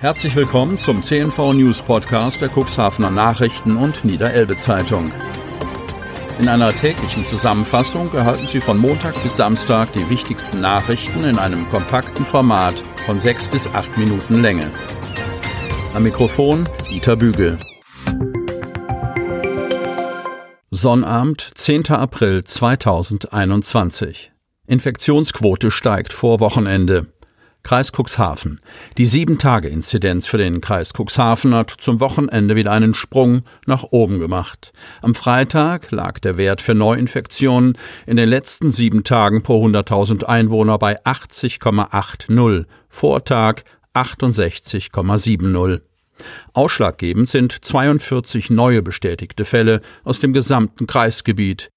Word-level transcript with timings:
Herzlich 0.00 0.34
willkommen 0.34 0.78
zum 0.78 1.02
CNV 1.02 1.52
News 1.52 1.82
Podcast 1.82 2.40
der 2.40 2.48
Cuxhavener 2.48 3.10
Nachrichten 3.10 3.76
und 3.76 4.02
Niederelbe 4.02 4.56
Zeitung. 4.56 5.12
In 6.38 6.48
einer 6.48 6.72
täglichen 6.72 7.26
Zusammenfassung 7.26 8.10
erhalten 8.14 8.46
Sie 8.46 8.60
von 8.60 8.78
Montag 8.78 9.22
bis 9.22 9.36
Samstag 9.36 9.92
die 9.92 10.08
wichtigsten 10.08 10.62
Nachrichten 10.62 11.24
in 11.24 11.38
einem 11.38 11.68
kompakten 11.68 12.24
Format 12.24 12.76
von 13.04 13.20
sechs 13.20 13.46
bis 13.46 13.66
acht 13.66 13.94
Minuten 13.98 14.40
Länge. 14.40 14.70
Am 15.92 16.02
Mikrofon 16.02 16.66
Dieter 16.88 17.16
Bügel. 17.16 17.58
Sonnabend, 20.70 21.42
10. 21.56 21.90
April 21.90 22.42
2021. 22.42 24.32
Infektionsquote 24.66 25.70
steigt 25.70 26.14
vor 26.14 26.40
Wochenende. 26.40 27.08
Kreis 27.62 27.92
Cuxhaven. 27.92 28.60
Die 28.98 29.06
Sieben-Tage-Inzidenz 29.06 30.26
für 30.26 30.38
den 30.38 30.60
Kreis 30.60 30.92
Cuxhaven 30.92 31.54
hat 31.54 31.70
zum 31.70 32.00
Wochenende 32.00 32.56
wieder 32.56 32.72
einen 32.72 32.94
Sprung 32.94 33.42
nach 33.66 33.84
oben 33.90 34.18
gemacht. 34.18 34.72
Am 35.02 35.14
Freitag 35.14 35.90
lag 35.90 36.18
der 36.18 36.36
Wert 36.36 36.62
für 36.62 36.74
Neuinfektionen 36.74 37.76
in 38.06 38.16
den 38.16 38.28
letzten 38.28 38.70
sieben 38.70 39.04
Tagen 39.04 39.42
pro 39.42 39.64
100.000 39.64 40.24
Einwohner 40.24 40.78
bei 40.78 41.00
80,80, 41.04 42.64
Vortag 42.88 43.62
68,70. 43.94 45.80
Ausschlaggebend 46.52 47.28
sind 47.28 47.52
42 47.52 48.50
neue 48.50 48.82
bestätigte 48.82 49.44
Fälle 49.44 49.80
aus 50.04 50.20
dem 50.20 50.32
gesamten 50.32 50.86
Kreisgebiet. 50.86 51.70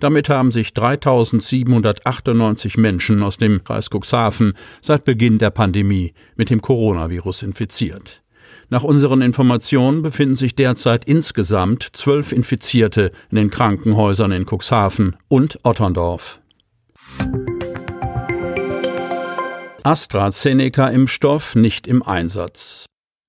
Damit 0.00 0.30
haben 0.30 0.50
sich 0.50 0.72
3798 0.72 2.78
Menschen 2.78 3.22
aus 3.22 3.36
dem 3.36 3.62
Kreis 3.62 3.90
Cuxhaven 3.90 4.54
seit 4.80 5.04
Beginn 5.04 5.38
der 5.38 5.50
Pandemie 5.50 6.14
mit 6.36 6.50
dem 6.50 6.62
Coronavirus 6.62 7.42
infiziert. 7.42 8.22
Nach 8.70 8.82
unseren 8.82 9.20
Informationen 9.20 10.02
befinden 10.02 10.36
sich 10.36 10.54
derzeit 10.54 11.04
insgesamt 11.04 11.86
zwölf 11.92 12.32
Infizierte 12.32 13.12
in 13.30 13.36
den 13.36 13.50
Krankenhäusern 13.50 14.32
in 14.32 14.46
Cuxhaven 14.46 15.16
und 15.28 15.58
Otterndorf. 15.64 16.40
AstraZeneca-Impfstoff 19.82 21.56
nicht 21.56 21.86
im 21.86 22.02
Einsatz. 22.02 22.86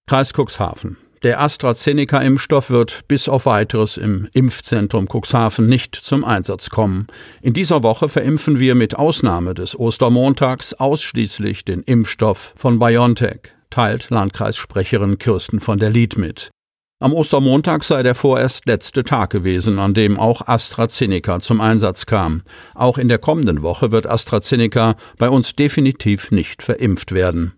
Kreis 0.07 0.33
Cuxhaven. 0.33 0.97
Der 1.23 1.39
AstraZeneca-Impfstoff 1.39 2.71
wird 2.71 3.07
bis 3.07 3.29
auf 3.29 3.45
weiteres 3.45 3.97
im 3.97 4.27
Impfzentrum 4.33 5.07
Cuxhaven 5.07 5.67
nicht 5.67 5.95
zum 5.95 6.23
Einsatz 6.23 6.71
kommen. 6.71 7.05
In 7.43 7.53
dieser 7.53 7.83
Woche 7.83 8.09
verimpfen 8.09 8.57
wir 8.57 8.73
mit 8.73 8.95
Ausnahme 8.95 9.53
des 9.53 9.79
Ostermontags 9.79 10.73
ausschließlich 10.73 11.63
den 11.63 11.83
Impfstoff 11.83 12.53
von 12.55 12.79
BioNTech, 12.79 13.53
teilt 13.69 14.09
Landkreissprecherin 14.09 15.19
Kirsten 15.19 15.59
von 15.59 15.77
der 15.77 15.91
Lied 15.91 16.17
mit. 16.17 16.49
Am 16.99 17.13
Ostermontag 17.13 17.83
sei 17.83 18.01
der 18.01 18.15
vorerst 18.15 18.65
letzte 18.65 19.03
Tag 19.03 19.29
gewesen, 19.29 19.77
an 19.77 19.93
dem 19.93 20.19
auch 20.19 20.47
AstraZeneca 20.47 21.39
zum 21.39 21.61
Einsatz 21.61 22.07
kam. 22.07 22.41
Auch 22.73 22.97
in 22.97 23.09
der 23.09 23.19
kommenden 23.19 23.61
Woche 23.61 23.91
wird 23.91 24.07
AstraZeneca 24.07 24.95
bei 25.19 25.29
uns 25.29 25.55
definitiv 25.55 26.31
nicht 26.31 26.63
verimpft 26.63 27.11
werden. 27.11 27.53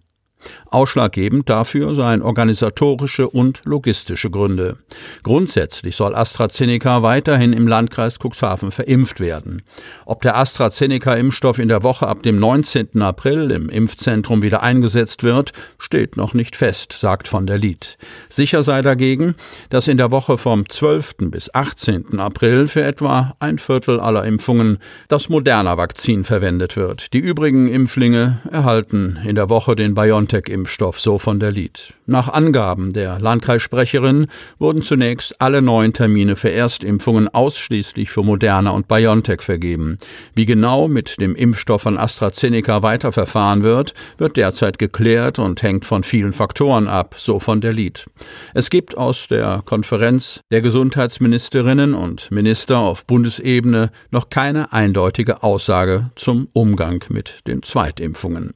Ausschlaggebend 0.69 1.49
dafür 1.49 1.93
seien 1.95 2.21
organisatorische 2.21 3.29
und 3.29 3.61
logistische 3.63 4.29
Gründe. 4.29 4.77
Grundsätzlich 5.21 5.95
soll 5.95 6.15
AstraZeneca 6.15 7.03
weiterhin 7.03 7.53
im 7.53 7.67
Landkreis 7.67 8.17
Cuxhaven 8.19 8.71
verimpft 8.71 9.19
werden. 9.19 9.61
Ob 10.05 10.21
der 10.21 10.35
AstraZeneca-Impfstoff 10.37 11.59
in 11.59 11.67
der 11.67 11.83
Woche 11.83 12.07
ab 12.07 12.23
dem 12.23 12.37
19. 12.37 13.01
April 13.01 13.51
im 13.51 13.69
Impfzentrum 13.69 14.41
wieder 14.41 14.63
eingesetzt 14.63 15.23
wird, 15.23 15.53
steht 15.77 16.17
noch 16.17 16.33
nicht 16.33 16.55
fest, 16.55 16.93
sagt 16.93 17.27
von 17.27 17.45
der 17.45 17.57
Lied. 17.57 17.97
Sicher 18.29 18.63
sei 18.63 18.81
dagegen, 18.81 19.35
dass 19.69 19.87
in 19.87 19.97
der 19.97 20.11
Woche 20.11 20.37
vom 20.37 20.67
12. 20.67 21.15
bis 21.29 21.53
18. 21.53 22.19
April 22.19 22.67
für 22.67 22.83
etwa 22.83 23.35
ein 23.39 23.59
Viertel 23.59 23.99
aller 23.99 24.25
Impfungen 24.25 24.79
das 25.07 25.29
Moderna-Vakzin 25.29 26.23
verwendet 26.23 26.75
wird. 26.75 27.13
Die 27.13 27.19
übrigen 27.19 27.67
Impflinge 27.67 28.39
erhalten 28.51 29.19
in 29.25 29.35
der 29.35 29.49
Woche 29.49 29.75
den 29.75 29.93
BioNTech-Impfstoff 30.33 30.63
Impfstoff, 30.63 30.99
so 30.99 31.19
von 31.19 31.39
der 31.39 31.51
Lied. 31.51 31.93
Nach 32.05 32.27
Angaben 32.29 32.93
der 32.93 33.19
Landkreissprecherin 33.19 34.27
wurden 34.59 34.81
zunächst 34.81 35.39
alle 35.39 35.61
neuen 35.61 35.93
Termine 35.93 36.35
für 36.35 36.51
Erstimpfungen 36.51 37.27
ausschließlich 37.27 38.09
für 38.09 38.23
Moderna 38.23 38.71
und 38.71 38.87
BioNTech 38.87 39.41
vergeben. 39.41 39.97
Wie 40.33 40.45
genau 40.45 40.87
mit 40.87 41.19
dem 41.19 41.35
Impfstoff 41.35 41.83
von 41.83 41.97
AstraZeneca 41.97 42.81
weiterverfahren 42.81 43.63
wird, 43.63 43.93
wird 44.17 44.37
derzeit 44.37 44.79
geklärt 44.79 45.39
und 45.39 45.61
hängt 45.61 45.85
von 45.85 46.03
vielen 46.03 46.33
Faktoren 46.33 46.87
ab, 46.87 47.15
so 47.17 47.39
von 47.39 47.61
der 47.61 47.73
Lied. 47.73 48.05
Es 48.53 48.69
gibt 48.69 48.97
aus 48.97 49.27
der 49.27 49.61
Konferenz 49.65 50.41
der 50.51 50.61
Gesundheitsministerinnen 50.61 51.93
und 51.93 52.31
Minister 52.31 52.79
auf 52.79 53.05
Bundesebene 53.05 53.91
noch 54.11 54.29
keine 54.29 54.73
eindeutige 54.73 55.43
Aussage 55.43 56.11
zum 56.15 56.47
Umgang 56.53 57.03
mit 57.09 57.41
den 57.47 57.63
Zweitimpfungen. 57.63 58.53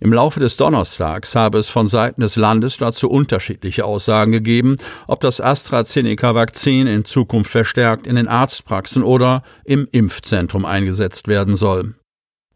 Im 0.00 0.12
Laufe 0.12 0.40
des 0.40 0.56
Donnerstags 0.56 1.19
habe 1.34 1.58
es 1.58 1.68
von 1.68 1.88
Seiten 1.88 2.20
des 2.20 2.36
Landes 2.36 2.76
dazu 2.76 3.08
unterschiedliche 3.08 3.84
Aussagen 3.84 4.32
gegeben, 4.32 4.76
ob 5.06 5.20
das 5.20 5.40
AstraZeneca-Vakzin 5.40 6.86
in 6.86 7.04
Zukunft 7.04 7.50
verstärkt 7.50 8.06
in 8.06 8.16
den 8.16 8.28
Arztpraxen 8.28 9.02
oder 9.02 9.42
im 9.64 9.88
Impfzentrum 9.92 10.64
eingesetzt 10.64 11.28
werden 11.28 11.56
soll. 11.56 11.94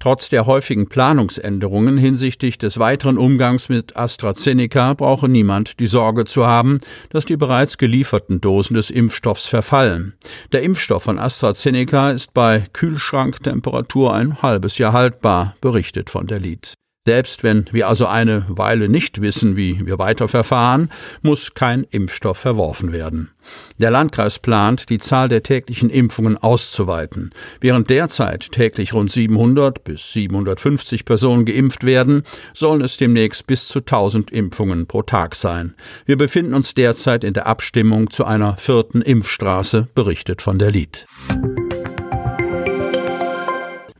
Trotz 0.05 0.29
der 0.29 0.45
häufigen 0.45 0.87
Planungsänderungen 0.87 1.97
hinsichtlich 1.97 2.59
des 2.59 2.79
weiteren 2.79 3.17
Umgangs 3.17 3.71
mit 3.71 3.97
AstraZeneca 3.97 4.93
brauche 4.93 5.31
niemand 5.31 5.81
die 5.81 5.87
Sorge 5.87 6.27
zu 6.27 6.47
haben, 6.47 6.79
dass 7.09 7.25
die 7.25 7.39
bereits 7.39 7.79
gelieferten 7.79 8.39
Dosen 8.43 8.75
des 8.75 8.91
Impfstoffs 8.91 9.47
verfallen. 9.47 10.13
Der 10.53 10.63
Impfstoff 10.63 11.05
von 11.05 11.19
AstraZeneca 11.19 12.11
ist 12.11 12.35
bei 12.35 12.65
Kühlschranktemperatur 12.75 14.13
ein 14.13 14.43
halbes 14.43 14.77
Jahr 14.77 14.93
haltbar, 14.93 15.57
berichtet 15.63 16.11
von 16.11 16.27
der 16.27 16.39
Lied. 16.39 16.75
Selbst 17.07 17.43
wenn 17.43 17.67
wir 17.71 17.87
also 17.87 18.07
eine 18.07 18.47
Weile 18.49 18.89
nicht 18.89 19.21
wissen, 19.21 19.57
wie 19.57 19.85
wir 19.85 19.99
weiterverfahren, 19.99 20.91
muss 21.21 21.53
kein 21.53 21.85
Impfstoff 21.91 22.39
verworfen 22.39 22.93
werden. 22.93 23.31
Der 23.79 23.91
Landkreis 23.91 24.39
plant, 24.39 24.89
die 24.89 24.97
Zahl 24.97 25.29
der 25.29 25.43
täglichen 25.43 25.91
Impfungen 25.91 26.39
auszuweiten. 26.39 27.29
Während 27.61 27.91
derzeit 27.91 28.53
täglich 28.53 28.95
rund 28.95 29.13
700 29.13 29.85
bis 29.85 30.15
750 30.15 31.05
Personen 31.05 31.45
geimpft 31.45 31.85
werden, 31.85 32.23
sollen 32.55 32.81
es 32.81 32.97
demnächst 32.97 33.47
bis 33.47 33.69
zu 33.69 33.81
1000 33.81 34.31
Impfungen 34.31 34.87
pro 34.87 35.03
Tag 35.03 35.35
sein. 35.35 35.75
Wir 36.07 36.17
befinden 36.17 36.55
uns 36.55 36.73
derzeit 36.73 37.23
in 37.23 37.35
der 37.35 37.47
Abstimmung 37.47 38.09
zu 38.09 38.25
einer 38.25 38.57
vierten 38.57 39.03
Impfstraße, 39.03 39.89
berichtet 39.95 40.41
von 40.41 40.59
der 40.59 40.71
Lied. 40.71 41.07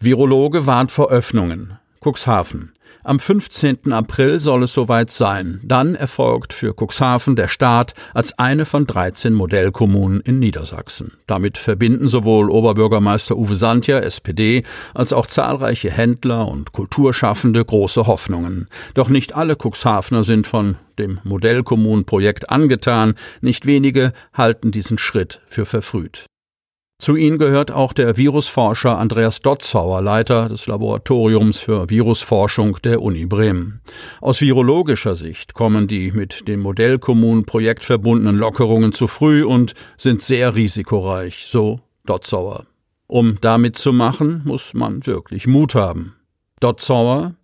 Virologe 0.01 0.67
warnt 0.67 0.91
vor 0.91 1.11
Öffnungen. 1.11 1.79
Cuxhaven. 2.05 2.75
Am 3.03 3.19
15. 3.19 3.93
April 3.93 4.39
soll 4.39 4.65
es 4.65 4.75
soweit 4.75 5.11
sein. 5.11 5.61
Dann 5.63 5.95
erfolgt 5.95 6.53
für 6.53 6.75
Cuxhaven 6.75 7.35
der 7.35 7.49
Start 7.49 7.95
als 8.13 8.39
eine 8.39 8.67
von 8.67 8.87
13 8.87 9.33
Modellkommunen 9.33 10.21
in 10.21 10.39
Niedersachsen. 10.39 11.13
Damit 11.27 11.57
verbinden 11.57 12.09
sowohl 12.09 12.51
Oberbürgermeister 12.51 13.37
Uwe 13.37 13.57
Santja, 13.57 14.01
SPD, 14.01 14.65
als 14.93 15.15
auch 15.15 15.27
zahlreiche 15.27 15.91
Händler 15.91 16.47
und 16.47 16.73
Kulturschaffende 16.73 17.65
große 17.65 18.07
Hoffnungen. 18.07 18.69
Doch 18.93 19.09
nicht 19.09 19.35
alle 19.35 19.57
Cuxhavener 19.57 20.23
sind 20.23 20.47
von 20.47 20.77
dem 20.99 21.21
Modellkommunenprojekt 21.25 22.51
angetan. 22.51 23.15
Nicht 23.41 23.65
wenige 23.65 24.13
halten 24.35 24.73
diesen 24.73 24.99
Schritt 24.99 25.41
für 25.47 25.65
verfrüht. 25.65 26.27
Zu 27.05 27.17
ihnen 27.17 27.37
gehört 27.37 27.71
auch 27.71 27.93
der 27.93 28.17
Virusforscher 28.17 28.97
Andreas 28.97 29.43
Dotzauer, 29.43 30.01
Leiter 30.01 30.49
des 30.49 30.67
Laboratoriums 30.67 31.61
für 31.61 31.91
Virusforschung 31.91 32.79
der 32.83 33.03
Uni 33.03 33.27
Bremen. 33.27 33.83
Aus 34.23 34.41
virologischer 34.41 35.15
Sicht 35.15 35.53
kommen 35.53 35.87
die 35.87 36.13
mit 36.13 36.49
dem 36.49 36.61
Modellkommunenprojekt 36.61 37.85
verbundenen 37.85 38.39
Lockerungen 38.39 38.95
zu 38.95 39.07
früh 39.07 39.45
und 39.45 39.75
sind 39.99 40.23
sehr 40.23 40.55
risikoreich, 40.55 41.45
so 41.47 41.81
Dotzauer. 42.07 42.65
Um 43.07 43.37
damit 43.43 43.77
zu 43.77 43.93
machen, 43.93 44.41
muss 44.47 44.73
man 44.73 45.05
wirklich 45.05 45.47
Mut 45.47 45.75
haben. 45.75 46.15
Dotzauer 46.61 47.35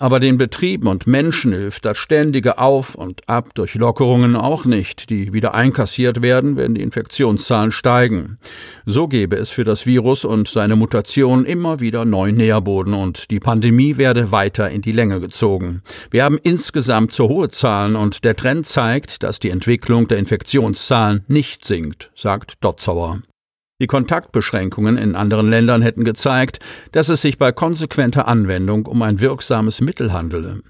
aber 0.00 0.18
den 0.18 0.38
Betrieben 0.38 0.88
und 0.88 1.06
Menschen 1.06 1.52
hilft 1.52 1.84
das 1.84 1.98
ständige 1.98 2.58
Auf 2.58 2.94
und 2.94 3.28
Ab 3.28 3.54
durch 3.54 3.74
Lockerungen 3.74 4.34
auch 4.34 4.64
nicht, 4.64 5.10
die 5.10 5.34
wieder 5.34 5.54
einkassiert 5.54 6.22
werden, 6.22 6.56
wenn 6.56 6.74
die 6.74 6.80
Infektionszahlen 6.80 7.70
steigen. 7.70 8.38
So 8.86 9.08
gäbe 9.08 9.36
es 9.36 9.50
für 9.50 9.64
das 9.64 9.84
Virus 9.84 10.24
und 10.24 10.48
seine 10.48 10.74
Mutation 10.74 11.44
immer 11.44 11.80
wieder 11.80 12.06
neuen 12.06 12.36
Nährboden 12.36 12.94
und 12.94 13.30
die 13.30 13.40
Pandemie 13.40 13.98
werde 13.98 14.32
weiter 14.32 14.70
in 14.70 14.80
die 14.80 14.92
Länge 14.92 15.20
gezogen. 15.20 15.82
Wir 16.10 16.24
haben 16.24 16.38
insgesamt 16.42 17.12
zu 17.12 17.28
hohe 17.28 17.48
Zahlen 17.48 17.94
und 17.94 18.24
der 18.24 18.36
Trend 18.36 18.66
zeigt, 18.66 19.22
dass 19.22 19.38
die 19.38 19.50
Entwicklung 19.50 20.08
der 20.08 20.16
Infektionszahlen 20.16 21.24
nicht 21.28 21.66
sinkt, 21.66 22.10
sagt 22.14 22.64
Dotzauer. 22.64 23.20
Die 23.80 23.86
Kontaktbeschränkungen 23.86 24.98
in 24.98 25.14
anderen 25.14 25.48
Ländern 25.48 25.82
hätten 25.82 26.04
gezeigt, 26.04 26.58
dass 26.92 27.08
es 27.08 27.22
sich 27.22 27.38
bei 27.38 27.50
konsequenter 27.50 28.28
Anwendung 28.28 28.86
um 28.86 29.02
ein 29.02 29.20
wirksames 29.20 29.80
Mittel 29.80 30.12
handele. 30.12 30.60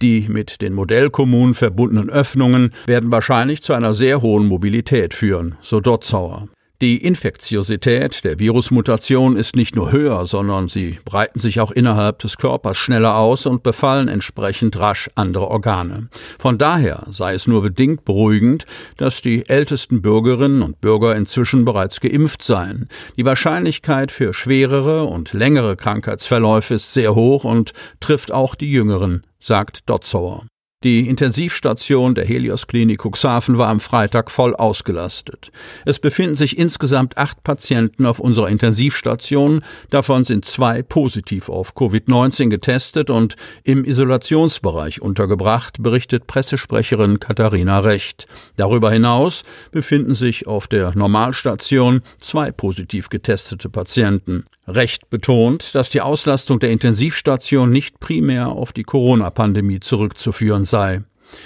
Die 0.00 0.26
mit 0.28 0.62
den 0.62 0.72
Modellkommunen 0.72 1.54
verbundenen 1.54 2.08
Öffnungen 2.08 2.72
werden 2.86 3.12
wahrscheinlich 3.12 3.62
zu 3.62 3.74
einer 3.74 3.92
sehr 3.92 4.22
hohen 4.22 4.46
Mobilität 4.46 5.14
führen, 5.14 5.56
so 5.60 5.80
Dotzauer. 5.80 6.48
Die 6.82 7.04
Infektiosität 7.04 8.24
der 8.24 8.40
Virusmutation 8.40 9.36
ist 9.36 9.54
nicht 9.54 9.76
nur 9.76 9.92
höher, 9.92 10.26
sondern 10.26 10.66
sie 10.68 10.98
breiten 11.04 11.38
sich 11.38 11.60
auch 11.60 11.70
innerhalb 11.70 12.18
des 12.18 12.36
Körpers 12.36 12.76
schneller 12.76 13.16
aus 13.16 13.46
und 13.46 13.62
befallen 13.62 14.08
entsprechend 14.08 14.76
rasch 14.76 15.08
andere 15.14 15.48
Organe. 15.48 16.08
Von 16.36 16.58
daher 16.58 17.06
sei 17.10 17.34
es 17.34 17.46
nur 17.46 17.62
bedingt 17.62 18.04
beruhigend, 18.04 18.66
dass 18.96 19.22
die 19.22 19.48
ältesten 19.48 20.02
Bürgerinnen 20.02 20.62
und 20.62 20.80
Bürger 20.80 21.14
inzwischen 21.14 21.64
bereits 21.64 22.00
geimpft 22.00 22.42
seien. 22.42 22.88
Die 23.16 23.24
Wahrscheinlichkeit 23.24 24.10
für 24.10 24.34
schwerere 24.34 25.04
und 25.04 25.32
längere 25.32 25.76
Krankheitsverläufe 25.76 26.74
ist 26.74 26.92
sehr 26.92 27.14
hoch 27.14 27.44
und 27.44 27.72
trifft 28.00 28.32
auch 28.32 28.56
die 28.56 28.72
Jüngeren, 28.72 29.22
sagt 29.38 29.88
Dotzauer. 29.88 30.46
Die 30.84 31.08
Intensivstation 31.08 32.14
der 32.14 32.26
Helios 32.26 32.66
Klinik 32.66 33.00
Cuxhaven 33.02 33.56
war 33.56 33.68
am 33.68 33.80
Freitag 33.80 34.30
voll 34.30 34.54
ausgelastet. 34.54 35.50
Es 35.86 35.98
befinden 35.98 36.34
sich 36.34 36.58
insgesamt 36.58 37.16
acht 37.16 37.42
Patienten 37.42 38.04
auf 38.04 38.20
unserer 38.20 38.50
Intensivstation. 38.50 39.64
Davon 39.88 40.26
sind 40.26 40.44
zwei 40.44 40.82
positiv 40.82 41.48
auf 41.48 41.74
Covid-19 41.74 42.50
getestet 42.50 43.08
und 43.08 43.36
im 43.62 43.86
Isolationsbereich 43.86 45.00
untergebracht, 45.00 45.82
berichtet 45.82 46.26
Pressesprecherin 46.26 47.18
Katharina 47.18 47.78
Recht. 47.78 48.26
Darüber 48.56 48.92
hinaus 48.92 49.42
befinden 49.72 50.14
sich 50.14 50.46
auf 50.46 50.68
der 50.68 50.94
Normalstation 50.94 52.02
zwei 52.20 52.50
positiv 52.50 53.08
getestete 53.08 53.70
Patienten. 53.70 54.44
Recht 54.66 55.10
betont, 55.10 55.74
dass 55.74 55.90
die 55.90 56.00
Auslastung 56.00 56.58
der 56.58 56.70
Intensivstation 56.70 57.70
nicht 57.70 58.00
primär 58.00 58.48
auf 58.48 58.72
die 58.72 58.82
Corona-Pandemie 58.82 59.80
zurückzuführen 59.80 60.64
sei. 60.64 61.02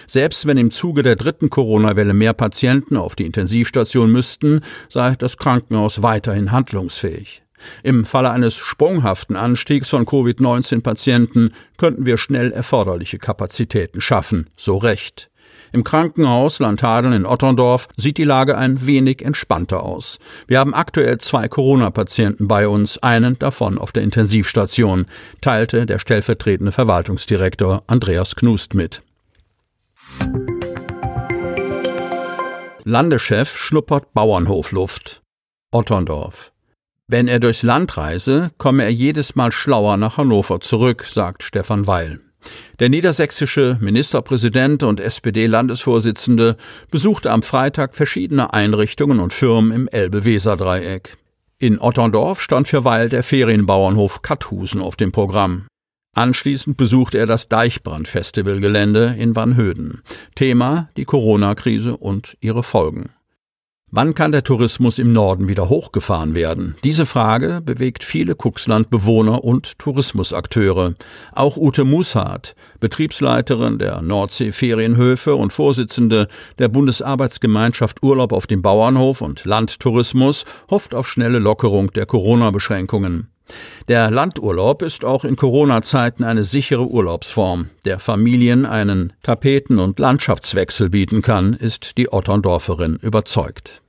Selbst 0.07 0.47
wenn 0.47 0.59
im 0.59 0.71
Zuge 0.71 1.03
der 1.03 1.17
dritten 1.17 1.51
Corona-Welle 1.51 2.15
mehr 2.15 2.33
Patienten 2.33 2.97
auf 2.97 3.17
die 3.17 3.27
Intensivstation 3.27 4.13
müssten, 4.13 4.61
sei 4.89 5.15
das 5.17 5.37
Krankenhaus 5.37 6.03
weiterhin 6.03 6.53
handlungsfähig. 6.53 7.43
Im 7.83 8.05
Falle 8.05 8.31
eines 8.31 8.57
sprunghaften 8.57 9.35
Anstiegs 9.35 9.91
von 9.91 10.07
Covid-19-Patienten 10.07 11.51
könnten 11.77 12.07
wir 12.07 12.17
schnell 12.19 12.53
erforderliche 12.53 13.19
Kapazitäten 13.19 14.01
schaffen, 14.01 14.47
so 14.57 14.77
recht. 14.77 15.31
Im 15.73 15.85
Krankenhaus 15.85 16.59
Landhadeln 16.59 17.13
in 17.13 17.27
Otterndorf 17.27 17.89
sieht 17.97 18.19
die 18.19 18.25
Lage 18.25 18.57
ein 18.57 18.87
wenig 18.87 19.25
entspannter 19.25 19.83
aus. 19.83 20.19
Wir 20.47 20.59
haben 20.59 20.75
aktuell 20.75 21.19
zwei 21.19 21.49
Corona-Patienten 21.49 22.49
bei 22.49 22.69
uns, 22.69 22.99
einen 22.99 23.39
davon 23.39 23.79
auf 23.79 23.93
der 23.93 24.03
Intensivstation, 24.03 25.07
teilte 25.41 25.87
der 25.87 25.99
stellvertretende 25.99 26.73
Verwaltungsdirektor 26.73 27.83
Andreas 27.87 28.37
Knust 28.37 28.75
mit. 28.75 29.03
Landeschef 32.85 33.57
schnuppert 33.57 34.15
Bauernhofluft. 34.15 35.23
Otterndorf. 35.71 36.53
Wenn 37.07 37.29
er 37.29 37.39
durchs 37.39 37.63
Land 37.63 37.97
reise, 37.97 38.51
komme 38.59 38.85
er 38.85 38.93
jedes 38.93 39.35
Mal 39.35 39.53
schlauer 39.53 39.97
nach 39.97 40.17
Hannover 40.17 40.61
zurück, 40.61 41.05
sagt 41.05 41.43
Stefan 41.43 41.87
Weil. 41.87 42.21
Der 42.79 42.89
niedersächsische 42.89 43.77
Ministerpräsident 43.81 44.83
und 44.83 45.01
SPD-Landesvorsitzende 45.01 46.57
besuchte 46.91 47.31
am 47.31 47.43
Freitag 47.43 47.97
verschiedene 47.97 48.53
Einrichtungen 48.53 49.21
und 49.21 49.33
Firmen 49.33 49.73
im 49.73 49.89
Elbe-Weser-Dreieck. 49.89 51.17
In 51.59 51.81
Otterndorf 51.81 52.41
stand 52.41 52.69
für 52.69 52.85
Weil 52.85 53.09
der 53.09 53.25
Ferienbauernhof 53.25 54.23
Katthusen 54.23 54.81
auf 54.81 54.95
dem 54.95 55.11
Programm. 55.11 55.67
Anschließend 56.15 56.77
besuchte 56.77 57.19
er 57.19 57.27
das 57.27 57.49
Deichbrand-Festivalgelände 57.49 59.17
in 59.19 59.37
Wannhöden. 59.37 60.03
Thema 60.35 60.89
die 60.97 61.05
Corona-Krise 61.05 61.97
und 61.97 62.37
ihre 62.41 62.63
Folgen. 62.63 63.11
Wann 63.91 64.15
kann 64.15 64.33
der 64.33 64.45
Tourismus 64.45 64.99
im 64.99 65.13
Norden 65.13 65.49
wieder 65.49 65.71
hochgefahren 65.71 66.35
werden? 66.35 66.77
Diese 66.85 67.07
Frage 67.07 67.63
bewegt 67.65 68.05
viele 68.05 68.35
Kuxland-Bewohner 68.35 69.43
und 69.45 69.79
Tourismusakteure. 69.79 70.95
Auch 71.33 71.57
Ute 71.57 71.85
Mushardt, 71.85 72.55
Betriebsleiterin 72.81 73.79
der 73.79 74.03
Nordsee-Ferienhöfe 74.03 75.35
und 75.35 75.55
Vorsitzende 75.55 76.29
der 76.59 76.69
Bundesarbeitsgemeinschaft 76.69 78.03
Urlaub 78.03 78.35
auf 78.35 78.47
dem 78.47 78.61
Bauernhof 78.61 79.23
und 79.23 79.47
Landtourismus, 79.47 80.45
hofft 80.71 80.95
auf 80.95 81.09
schnelle 81.09 81.39
Lockerung 81.39 81.91
der 81.91 82.05
Corona-Beschränkungen. 82.05 83.29
Der 83.89 84.11
Landurlaub 84.11 84.83
ist 84.83 85.05
auch 85.05 85.25
in 85.25 85.37
Corona-Zeiten 85.37 86.25
eine 86.25 86.45
sichere 86.45 86.87
Urlaubsform, 86.87 87.71
der 87.85 87.99
Familien 87.99 88.67
einen 88.67 89.13
Tapeten- 89.23 89.79
und 89.79 89.99
Landschaftswechsel 89.99 90.91
bieten 90.91 91.23
kann, 91.23 91.55
ist 91.55 91.97
die 91.97 92.13
Otterndorferin 92.13 92.99
überzeugt. 93.01 93.83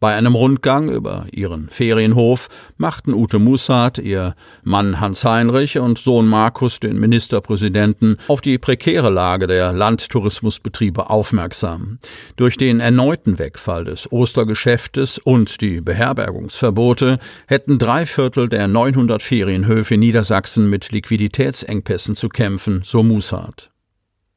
Bei 0.00 0.14
einem 0.14 0.34
Rundgang 0.34 0.88
über 0.88 1.26
ihren 1.30 1.68
Ferienhof 1.68 2.48
machten 2.78 3.12
Ute 3.12 3.38
Mussart, 3.38 3.98
ihr 3.98 4.34
Mann 4.62 4.98
Hans 4.98 5.26
Heinrich 5.26 5.78
und 5.78 5.98
Sohn 5.98 6.26
Markus 6.26 6.80
den 6.80 6.98
Ministerpräsidenten 6.98 8.16
auf 8.26 8.40
die 8.40 8.56
prekäre 8.56 9.10
Lage 9.10 9.46
der 9.46 9.74
Landtourismusbetriebe 9.74 11.10
aufmerksam. 11.10 11.98
Durch 12.36 12.56
den 12.56 12.80
erneuten 12.80 13.38
Wegfall 13.38 13.84
des 13.84 14.10
Ostergeschäftes 14.10 15.18
und 15.18 15.60
die 15.60 15.82
Beherbergungsverbote 15.82 17.18
hätten 17.46 17.78
drei 17.78 18.06
Viertel 18.06 18.48
der 18.48 18.68
900 18.68 19.20
Ferienhöfe 19.20 19.94
in 19.94 20.00
Niedersachsen 20.00 20.70
mit 20.70 20.92
Liquiditätsengpässen 20.92 22.16
zu 22.16 22.30
kämpfen, 22.30 22.80
so 22.84 23.02
Mussart. 23.02 23.70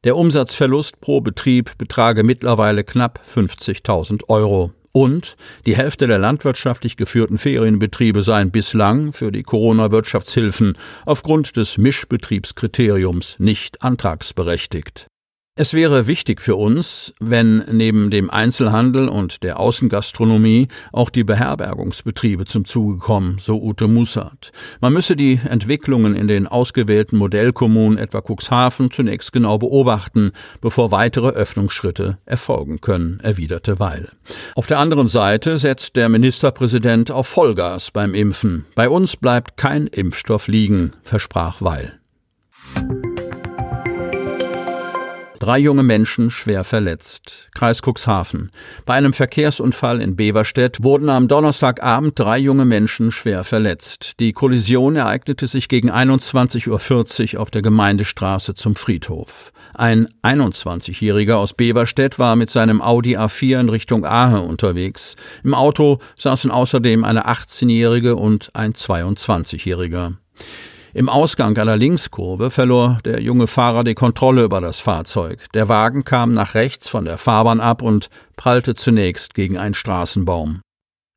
Der 0.04 0.18
Umsatzverlust 0.18 1.00
pro 1.00 1.22
Betrieb 1.22 1.78
betrage 1.78 2.24
mittlerweile 2.24 2.84
knapp 2.84 3.22
50.000 3.26 4.28
Euro. 4.28 4.74
Und 4.96 5.36
die 5.66 5.76
Hälfte 5.76 6.06
der 6.06 6.20
landwirtschaftlich 6.20 6.98
geführten 6.98 7.40
Ferienbetriebe 7.40 8.22
seien 8.22 8.52
bislang 8.52 9.12
für 9.12 9.32
die 9.32 9.42
Corona-Wirtschaftshilfen 9.42 10.78
aufgrund 11.06 11.58
des 11.58 11.80
Mischbetriebskriteriums 11.80 13.38
nicht 13.40 13.82
antragsberechtigt. 13.82 15.08
Es 15.56 15.76
wäre 15.76 16.08
wichtig 16.08 16.42
für 16.42 16.56
uns, 16.56 17.14
wenn 17.20 17.60
neben 17.72 18.10
dem 18.10 18.32
Einzelhandel 18.32 19.08
und 19.08 19.44
der 19.44 19.60
Außengastronomie 19.60 20.68
auch 20.92 21.12
die 21.12 21.24
Beherbergungsbetriebe 21.24 22.46
zum 22.46 22.66
Zuge 22.66 22.98
kommen, 22.98 23.38
so 23.38 23.62
Ute 23.62 23.88
Mussert. 23.88 24.52
Man 24.82 24.94
müsse 24.94 25.16
die 25.16 25.40
Entwicklungen 25.48 26.16
in 26.16 26.28
den 26.28 26.48
ausgewählten 26.48 27.18
Modellkommunen 27.18 28.00
etwa 28.00 28.24
Cuxhaven 28.28 28.90
zunächst 28.90 29.32
genau 29.32 29.60
beobachten, 29.60 30.32
bevor 30.60 30.90
weitere 30.90 31.30
Öffnungsschritte 31.30 32.18
erfolgen 32.26 32.82
können, 32.82 33.20
erwiderte 33.20 33.80
Weil. 33.80 34.10
Auf 34.56 34.66
der 34.66 34.80
anderen 34.80 35.06
Seite 35.06 35.60
setzt 35.60 35.96
der 35.96 36.10
Ministerpräsident 36.10 37.12
auf 37.12 37.28
Vollgas 37.28 37.92
beim 37.92 38.16
Impfen. 38.16 38.66
Bei 38.74 38.90
uns 38.90 39.18
bleibt 39.18 39.56
kein 39.56 39.86
Impfstoff 39.86 40.48
liegen, 40.48 40.94
versprach 41.04 41.62
Weil. 41.62 42.00
Drei 45.44 45.60
junge 45.60 45.84
Menschen 45.84 46.32
schwer 46.32 46.64
verletzt. 46.64 47.50
Kreis 47.54 47.82
Cuxhaven. 47.82 48.50
Bei 48.86 48.94
einem 48.94 49.12
Verkehrsunfall 49.12 50.00
in 50.00 50.16
Beverstedt 50.16 50.82
wurden 50.86 51.10
am 51.10 51.28
Donnerstagabend 51.28 52.18
drei 52.18 52.38
junge 52.38 52.64
Menschen 52.64 53.12
schwer 53.12 53.44
verletzt. 53.44 54.22
Die 54.22 54.32
Kollision 54.32 54.96
ereignete 54.96 55.48
sich 55.48 55.68
gegen 55.68 55.92
21.40 55.92 57.36
Uhr 57.36 57.42
auf 57.42 57.52
der 57.52 57.62
Gemeindestraße 57.62 58.56
zum 58.56 58.78
Friedhof. 58.78 59.52
Ein 59.74 60.08
21-Jähriger 60.24 61.34
aus 61.34 61.54
Beverstedt 61.54 62.20
war 62.20 62.38
mit 62.38 62.50
seinem 62.50 62.82
Audi 62.82 63.18
A4 63.18 63.60
in 63.60 63.68
Richtung 63.68 64.06
Ahe 64.06 64.40
unterwegs. 64.40 65.18
Im 65.44 65.56
Auto 65.56 66.00
saßen 66.16 66.52
außerdem 66.52 67.04
eine 67.04 67.28
18-Jährige 67.28 68.16
und 68.16 68.50
ein 68.54 68.72
22-Jähriger. 68.72 70.14
Im 70.96 71.10
Ausgang 71.10 71.58
einer 71.58 71.76
Linkskurve 71.76 72.52
verlor 72.52 73.00
der 73.04 73.20
junge 73.20 73.48
Fahrer 73.48 73.84
die 73.84 73.96
Kontrolle 73.96 74.44
über 74.44 74.62
das 74.62 74.80
Fahrzeug. 74.80 75.48
Der 75.56 75.68
Wagen 75.68 76.04
kam 76.04 76.32
nach 76.34 76.54
rechts 76.54 76.88
von 76.88 77.06
der 77.06 77.18
Fahrbahn 77.18 77.62
ab 77.62 77.82
und 77.82 78.12
prallte 78.36 78.76
zunächst 78.76 79.34
gegen 79.34 79.58
einen 79.58 79.74
Straßenbaum. 79.74 80.62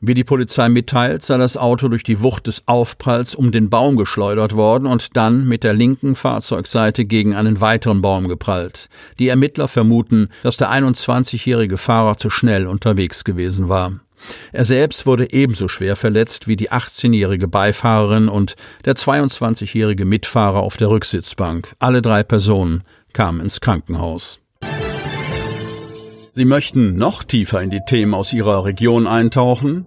Wie 0.01 0.15
die 0.15 0.25
Polizei 0.25 0.71
mitteilt, 0.71 1.21
sei 1.21 1.37
das 1.37 1.59
Auto 1.59 1.89
durch 1.89 2.05
die 2.05 2.23
Wucht 2.23 2.47
des 2.47 2.63
Aufpralls 2.67 3.35
um 3.35 3.53
den 3.53 3.69
Baum 3.69 3.97
geschleudert 3.97 4.57
worden 4.57 4.87
und 4.87 5.15
dann 5.15 5.47
mit 5.47 5.63
der 5.63 5.75
linken 5.75 6.17
Fahrzeugseite 6.17 7.05
gegen 7.05 7.35
einen 7.35 7.61
weiteren 7.61 8.01
Baum 8.01 8.29
geprallt. 8.29 8.89
Die 9.19 9.29
Ermittler 9.29 9.69
vermuten, 9.69 10.29
dass 10.43 10.57
der 10.57 10.71
21-jährige 10.71 11.77
Fahrer 11.77 12.17
zu 12.17 12.31
schnell 12.31 12.67
unterwegs 12.67 13.25
gewesen 13.25 13.69
war. 13.69 13.93
Er 14.53 14.65
selbst 14.65 15.07
wurde 15.07 15.33
ebenso 15.33 15.69
schwer 15.69 15.97
verletzt 15.97 16.49
wie 16.49 16.57
die 16.57 16.71
18-jährige 16.71 17.49
Beifahrerin 17.49 18.29
und 18.29 18.57
der 18.85 18.95
22-jährige 18.95 20.05
Mitfahrer 20.05 20.61
auf 20.61 20.77
der 20.77 20.89
Rücksitzbank. 20.89 21.75
Alle 21.79 22.03
drei 22.03 22.23
Personen 22.23 22.83
kamen 23.13 23.41
ins 23.41 23.61
Krankenhaus. 23.61 24.41
Sie 26.31 26.45
möchten 26.45 26.97
noch 26.97 27.25
tiefer 27.25 27.63
in 27.63 27.71
die 27.71 27.81
Themen 27.87 28.13
aus 28.13 28.33
Ihrer 28.33 28.65
Region 28.67 29.07
eintauchen? 29.07 29.87